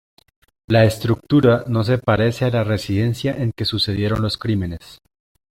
La 0.67 0.83
estructura 0.83 1.63
no 1.67 1.83
se 1.83 1.99
parece 1.99 2.45
a 2.45 2.49
la 2.49 2.63
residencia 2.63 3.37
en 3.37 3.51
que 3.51 3.65
sucedieron 3.65 4.23
los 4.23 4.35
crímenes. 4.39 4.99